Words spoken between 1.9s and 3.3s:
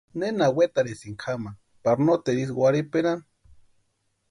noteru ísï warhiperanhani?